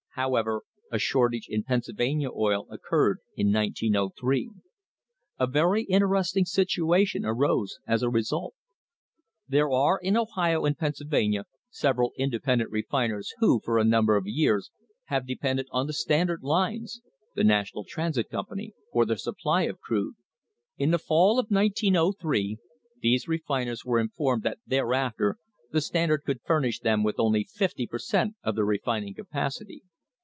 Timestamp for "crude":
19.79-20.15